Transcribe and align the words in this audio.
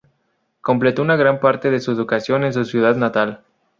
Completó 0.61 1.03
una 1.03 1.15
gran 1.15 1.39
parte 1.39 1.69
de 1.69 1.79
su 1.79 1.91
educación 1.91 2.43
en 2.43 2.53
su 2.53 2.65
ciudad 2.65 2.95
natal. 2.95 3.43